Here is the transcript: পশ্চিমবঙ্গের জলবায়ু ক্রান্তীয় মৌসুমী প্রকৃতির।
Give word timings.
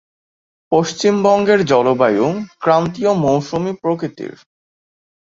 পশ্চিমবঙ্গের 0.71 1.59
জলবায়ু 1.65 2.25
ক্রান্তীয় 2.59 3.11
মৌসুমী 3.15 3.73
প্রকৃতির। 3.81 4.33